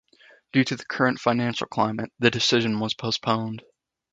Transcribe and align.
Due 0.51 0.63
to 0.63 0.75
the 0.75 0.83
current 0.85 1.19
financial 1.19 1.67
climate, 1.67 2.11
the 2.17 2.31
decision 2.31 2.79
was 2.79 2.95
postponed. 2.95 3.61